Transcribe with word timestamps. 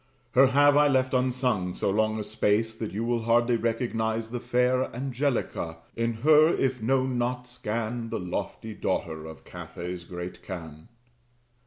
Her 0.31 0.47
have 0.47 0.75
I 0.77 0.87
left 0.87 1.13
unsung 1.13 1.75
so 1.75 1.91
long 1.91 2.19
a 2.19 2.23
space, 2.23 2.73
That 2.73 2.91
you 2.91 3.03
will 3.03 3.21
hardly 3.21 3.55
recognize 3.55 4.31
the 4.31 4.39
fair 4.39 4.85
Angelica: 4.95 5.77
in 5.95 6.13
her 6.25 6.47
(if 6.49 6.81
known 6.81 7.19
not) 7.19 7.47
scan 7.47 8.09
The 8.09 8.19
lofty 8.19 8.73
daughter 8.73 9.27
of 9.27 9.43
Catay's 9.43 10.03
great 10.03 10.41
khan. 10.41 10.87